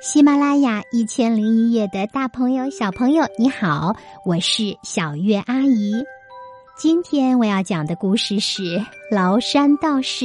[0.00, 5.92] 喜马拉雅一千零一夜的大朋友、小朋友，你好，我是小月阿姨。
[6.74, 8.62] 今天我要讲的故事是
[9.12, 10.24] 《崂山道士》。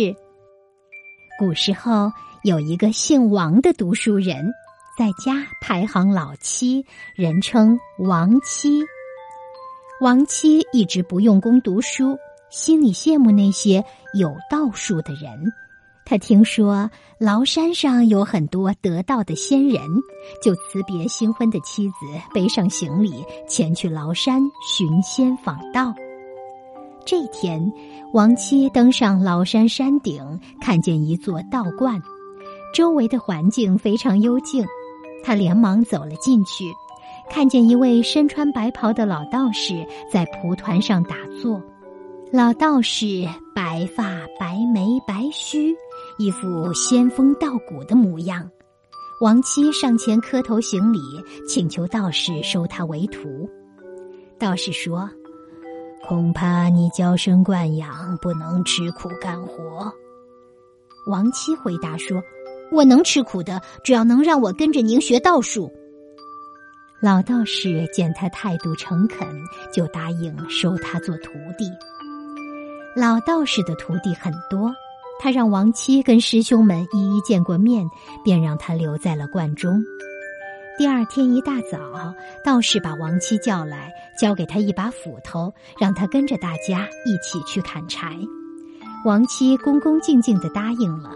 [1.37, 2.09] 古时候
[2.41, 4.53] 有一个姓王的读书人，
[4.97, 8.81] 在家排行老七，人称王七。
[9.99, 12.17] 王七一直不用功读书，
[12.49, 13.83] 心里羡慕那些
[14.13, 15.51] 有道术的人。
[16.07, 19.81] 他听说崂山上有很多得道的仙人，
[20.39, 21.95] 就辞别新婚的妻子，
[22.31, 25.91] 背上行李前去崂山寻仙访道。
[27.03, 27.73] 这天，
[28.13, 31.99] 王七登上崂山山顶，看见一座道观，
[32.71, 34.63] 周围的环境非常幽静。
[35.23, 36.65] 他连忙走了进去，
[37.31, 39.73] 看见一位身穿白袍的老道士
[40.11, 41.59] 在蒲团上打坐。
[42.31, 44.03] 老道士白发
[44.39, 45.75] 白眉白须。
[46.17, 48.49] 一副仙风道骨的模样，
[49.19, 50.99] 王七上前磕头行礼，
[51.45, 53.49] 请求道士收他为徒。
[54.39, 55.09] 道士说
[56.07, 59.93] ：“恐怕你娇生惯养，不能吃苦干活。”
[61.07, 62.23] 王七回答说
[62.71, 65.69] ：“我能吃苦的，只要能让我跟着您学道术。”
[67.03, 69.27] 老道士见他态度诚恳，
[69.71, 71.69] 就答应收他做徒弟。
[72.95, 74.73] 老道士的徒弟很多。
[75.19, 77.89] 他让王七跟师兄们一一见过面，
[78.23, 79.83] 便让他留在了观中。
[80.77, 82.13] 第二天一大早，
[82.43, 88.17] 道士把王七叫来，交给他一把斧头，让他跟着大家一起去砍柴。
[89.05, 91.11] 王七恭恭敬敬的答应了。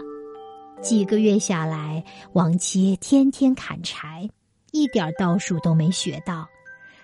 [0.80, 4.30] 几个月下来，王七天天砍柴，
[4.72, 6.48] 一点道术都没学到。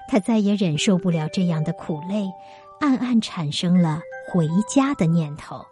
[0.09, 2.25] 他再也忍受不了这样的苦累，
[2.81, 4.01] 暗暗产生了
[4.33, 5.63] 回家的念头。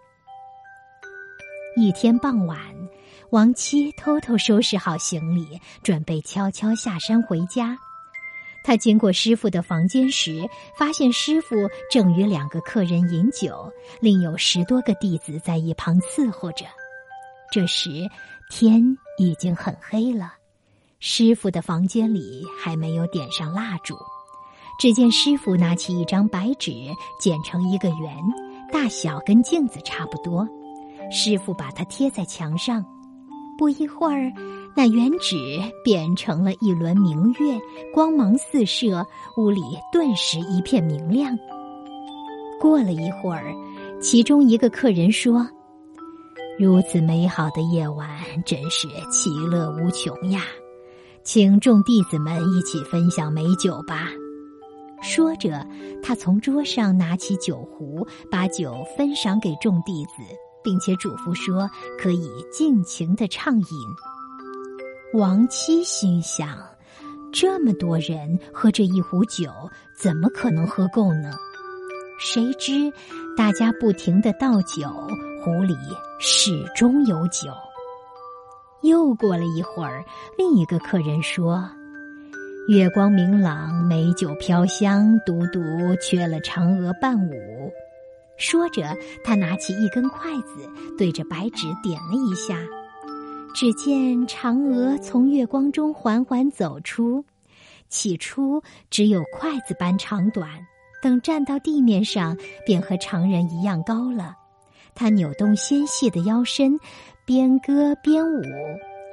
[1.77, 2.57] 一天傍晚，
[3.31, 7.77] 王七偷偷收拾好行李，准备悄悄下山回家。
[8.63, 16.65] 他经过师傅的房间时，发现师傅正与两个客人饮酒，另有十多个弟子在一旁伺候着。
[17.51, 18.09] 这时
[18.49, 20.35] 天已经很黑了，
[21.01, 23.97] 师傅的房间里还没有点上蜡烛。
[24.79, 26.73] 只见师傅拿起一张白纸，
[27.21, 28.17] 剪成一个圆，
[28.73, 30.49] 大小跟镜子差不多。
[31.11, 32.85] 师傅把它贴在墙上，
[33.57, 34.33] 不一会儿，
[34.75, 35.37] 那原纸
[35.85, 37.59] 变成了一轮明月，
[37.93, 39.07] 光芒四射，
[39.37, 39.61] 屋里
[39.93, 41.37] 顿时一片明亮。
[42.61, 43.55] 过了一会儿，
[44.01, 45.47] 其中一个客人说
[46.59, 48.09] ：“如此美好的夜晚，
[48.45, 50.43] 真是其乐无穷呀！
[51.23, 54.09] 请众弟子们一起分享美酒吧。”
[55.03, 55.67] 说着，
[56.03, 60.23] 他从桌上拿起酒壶，把酒分赏给众弟子。
[60.65, 63.67] 并且嘱咐说，可以尽情的畅饮。
[65.13, 66.59] 王七心想，
[67.33, 69.51] 这么多人喝这一壶酒，
[69.97, 71.31] 怎么可能喝够呢？
[72.19, 72.93] 谁知
[73.37, 74.89] 大家不停的倒酒，
[75.45, 75.77] 壶里
[76.19, 77.51] 始终有酒。
[78.83, 80.05] 又过了一会儿，
[80.37, 81.69] 另一个客人说
[82.69, 85.61] ：“月光明朗，美酒飘香，独独
[86.01, 87.73] 缺了嫦娥伴舞。”
[88.37, 90.69] 说着，他拿起一根筷子，
[90.99, 92.59] 对着白纸点了一下，
[93.55, 97.25] 只见嫦娥从月光中缓缓走出。
[97.89, 100.51] 起初只有筷子般长短，
[101.01, 102.37] 等站到地面上，
[102.67, 104.35] 便和常人一样高了。
[104.97, 106.79] 他扭动纤细的腰身，
[107.25, 108.43] 边歌边舞。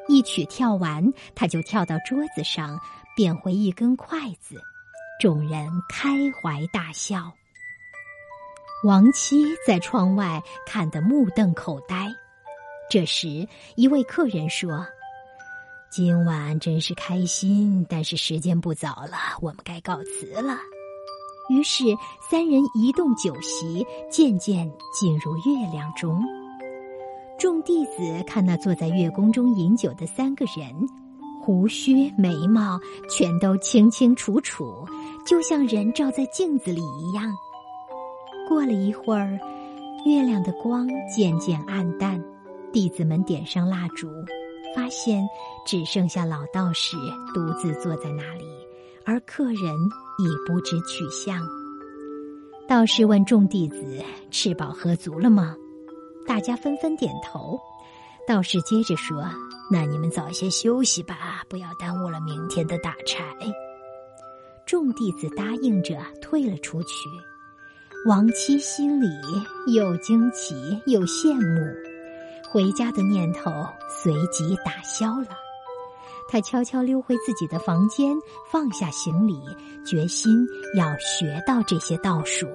[0.07, 2.79] 一曲跳完，他就跳到桌子上，
[3.15, 4.59] 变回一根筷子。
[5.19, 7.31] 众人开怀大笑。
[8.83, 12.11] 王七在窗外看得目瞪口呆。
[12.89, 14.85] 这时，一位客人说
[15.91, 20.57] ：“今晚真是开心，但是时间不早了，我们该告辞了。”
[21.49, 21.83] 于是，
[22.29, 26.19] 三人移动酒席，渐渐进入月亮中。
[27.37, 30.73] 众弟子看那坐在月宫中饮酒的三个人，
[31.43, 32.79] 胡须眉毛
[33.09, 34.87] 全都清清楚楚，
[35.25, 37.31] 就像人照在镜子里一样。
[38.47, 39.39] 过了一会儿，
[40.05, 42.21] 月亮的光渐渐暗淡，
[42.73, 44.09] 弟子们点上蜡烛，
[44.75, 45.27] 发现
[45.65, 46.97] 只剩下老道士
[47.33, 48.45] 独自坐在那里，
[49.05, 51.41] 而客人已不知去向。
[52.67, 54.01] 道士问众弟子
[54.31, 55.55] ：“吃饱喝足了吗？”
[56.27, 57.59] 大家纷纷点头。
[58.27, 59.25] 道士接着说
[59.69, 63.23] ：“那你们早些休息吧，不要耽误了明天的打柴。”
[64.65, 67.09] 众弟子答应着退了出去。
[68.03, 69.07] 王七心里
[69.67, 71.71] 又惊奇又羡慕，
[72.49, 73.51] 回家的念头
[73.87, 75.27] 随即打消了。
[76.27, 78.15] 他悄悄溜回自己的房间，
[78.51, 79.39] 放下行李，
[79.85, 82.47] 决心要学到这些道术。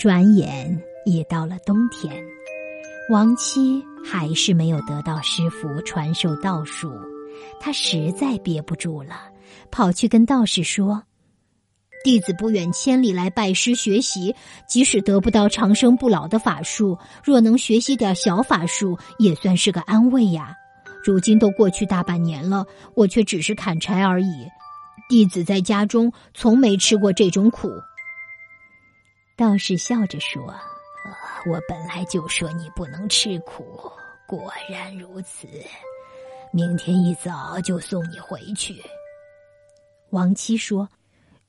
[0.00, 2.20] 转眼也到了冬天，
[3.10, 6.92] 王七还是没有得到师傅传授道术，
[7.60, 9.30] 他实在憋不住了，
[9.70, 11.00] 跑去跟道士说
[12.02, 14.34] ：“弟子不远千里来拜师学习，
[14.66, 20.56] 即使得不到长生不老的法术，若能学习点小法术，也算是个安慰呀。”
[21.02, 24.46] 如今都过去大半年了，我却只是砍柴而已。
[25.08, 27.70] 弟子在家中从没吃过这种苦。
[29.34, 30.54] 道士笑着说
[31.50, 33.64] ：“我本来就说你不能吃苦，
[34.28, 35.48] 果然如此。
[36.52, 38.82] 明天一早就送你回去。”
[40.10, 40.86] 王七说：“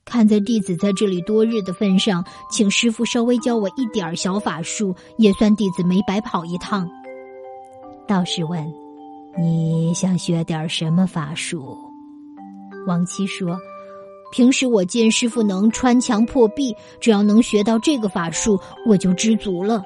[0.04, 6.88] 看在弟子在这里多日的份上，请师傅稍微教我一点儿小法术，也算弟子没白跑一趟。”
[8.06, 8.72] 道士问。
[9.34, 11.74] 你想学点什么法术？
[12.86, 13.58] 王七说
[14.30, 19.82] ：“平时我见师傅能穿墙破壁，只要能学到这个法术，我就知足了。”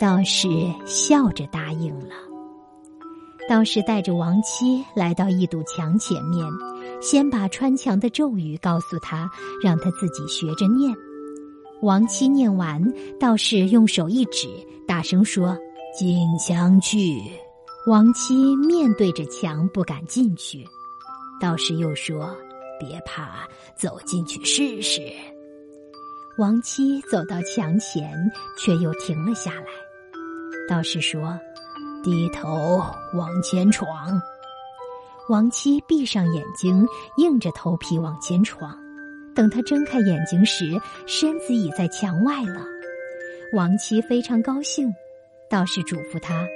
[0.00, 0.48] 道士
[0.86, 2.29] 笑着答应了。
[3.50, 6.48] 道士带着王七来到一堵墙前面，
[7.02, 9.28] 先把穿墙的咒语告诉他，
[9.60, 10.96] 让他自己学着念。
[11.82, 12.80] 王七念完，
[13.18, 14.46] 道士用手一指，
[14.86, 15.58] 大声说
[15.98, 17.20] ：“进墙去。”
[17.90, 20.64] 王七面对着墙不敢进去，
[21.40, 22.32] 道士又说
[22.78, 25.02] ：“别怕，走进去试试。”
[26.38, 28.16] 王七走到墙前，
[28.56, 29.66] 却又停了下来。
[30.68, 31.36] 道士说
[32.02, 34.20] ：“低头往前闯。”
[35.28, 36.86] 王七闭上眼睛，
[37.16, 38.76] 硬着头皮往前闯。
[39.34, 42.64] 等他睁开眼睛时，身子已在墙外了。
[43.52, 44.92] 王七非常高兴，
[45.48, 46.46] 道士嘱咐他。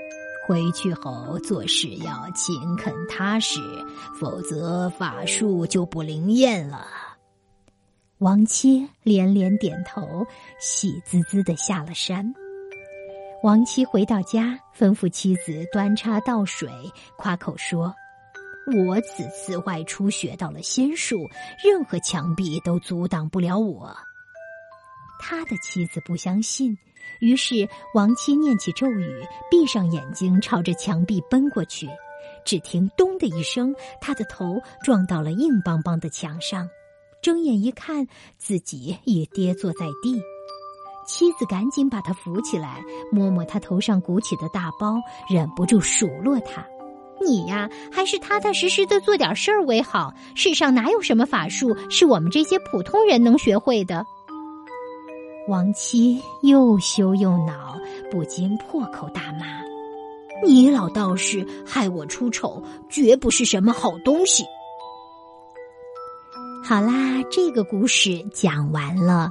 [0.47, 3.61] 回去后做事要勤恳踏实，
[4.19, 6.87] 否则法术就不灵验了。
[8.19, 10.27] 王七连连点头，
[10.59, 12.35] 喜滋滋的下了山。
[13.45, 16.67] 王七回到家，吩咐妻子端茶倒水，
[17.19, 17.95] 夸口说
[18.89, 21.29] ：“我此次外出学到了仙术，
[21.63, 23.95] 任何墙壁都阻挡不了我。”
[25.21, 26.75] 他的妻子不相信。
[27.21, 31.87] 于是，王七念起咒语，闭上眼睛，朝着墙壁奔过去。
[32.47, 36.67] 只听“咚”的一声，他的头撞到了硬邦邦的墙上。
[37.21, 38.09] 睁眼一看，
[38.39, 40.19] 自己已跌坐在地。
[41.05, 44.97] 妻子赶紧把他扶起来，摸摸他头上鼓起的大包，
[45.29, 46.65] 忍不住数落他
[47.25, 50.13] ：“你呀，还是踏踏实实的做点事儿为好。
[50.35, 54.05] 世上哪有什么法术是我们这些普通人能学会的？”
[55.47, 57.79] 王七又羞又恼，
[58.11, 59.47] 不禁破口大骂
[60.43, 64.45] ：“你老道士害我出丑，绝不是什么好东西。”
[66.65, 69.29] 好啦，这个故事讲完了。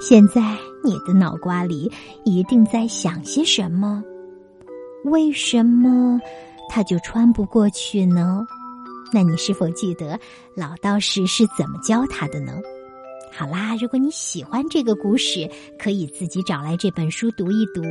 [0.00, 1.90] 现在你的脑瓜里
[2.24, 4.02] 一定在想些什么？
[5.04, 6.20] 为什么
[6.68, 8.46] 他就穿不过去呢？
[9.12, 10.18] 那你是否记得
[10.54, 12.52] 老道士是怎么教他的呢？
[13.32, 17.82] 好啦，如果你喜欢这个故事，可以自己找来这本书读一读。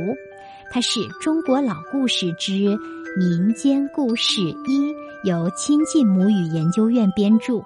[0.70, 2.78] 它是《中国老故事之
[3.18, 4.92] 民间故事一》，
[5.24, 7.62] 由亲近母语研究院编著。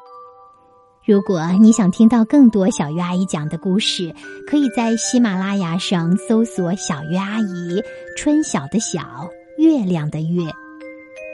[1.05, 4.15] 如果你想听到更多小鱼阿姨讲的故事，
[4.47, 7.83] 可以在喜马拉雅上搜索“小鱼阿姨”，
[8.17, 9.29] 春晓的晓，
[9.59, 10.49] 月亮的月。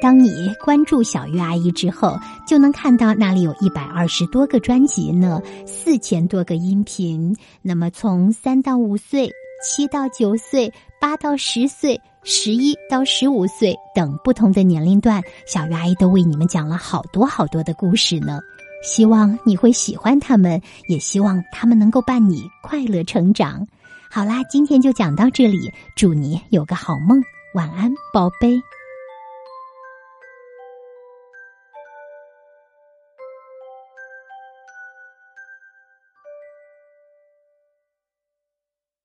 [0.00, 0.30] 当你
[0.64, 7.36] 关注小鱼阿姨之后，就能看到那里有一百二十多个专辑呢，四千多个音频。
[7.60, 9.30] 那么，从三到五岁、
[9.62, 18.40] 七到九岁、八到十岁、十一到十五岁等不同的年龄段，小鱼阿姨都为你们讲了好多好多的故事呢。
[18.82, 23.66] 希望你会喜欢他们，也希望他们能够伴你快乐成长。
[24.10, 27.22] 好啦，今天就讲到这里，祝你有个好梦，
[27.54, 28.60] 晚安，宝贝。